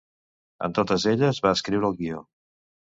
[0.69, 2.29] En totes elles va escriure el guió.